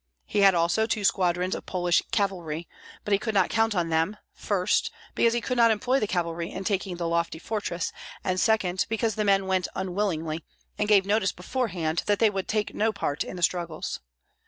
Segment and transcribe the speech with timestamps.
[0.25, 2.67] He had also two squadrons of Polish cavalry,
[3.05, 6.49] but he could not count on them; first, because he could not employ the cavalry
[6.51, 7.93] in taking the lofty fortress;
[8.23, 10.43] and second, because the men went unwillingly,
[10.79, 13.99] and gave notice beforehand that they would take no part in the struggles.